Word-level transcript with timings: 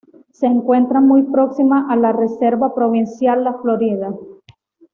Se 0.31 0.47
encuentra 0.47 0.99
muy 0.99 1.21
próxima 1.21 1.85
a 1.87 1.95
la 1.95 2.11
reserva 2.11 2.73
provincial 2.73 3.43
La 3.43 3.59
Florida. 3.61 4.11